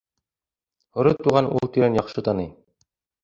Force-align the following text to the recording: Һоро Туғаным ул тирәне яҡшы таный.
Һоро 0.99 1.11
Туғаным 1.27 1.53
ул 1.59 1.71
тирәне 1.75 2.01
яҡшы 2.01 2.23
таный. 2.31 2.49